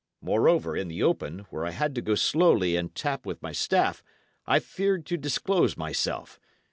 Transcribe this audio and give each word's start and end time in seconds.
Moreover, 0.23 0.75
in 0.75 0.87
the 0.87 1.03
open, 1.03 1.45
where 1.51 1.63
I 1.63 1.69
had 1.69 1.93
to 1.93 2.01
go 2.01 2.15
slowly 2.15 2.75
and 2.75 2.95
tap 2.95 3.23
with 3.23 3.43
my 3.43 3.51
staff, 3.51 4.01
I 4.47 4.57
feared 4.57 5.05
to 5.05 5.15
disclose 5.15 5.77
myself. 5.77 6.39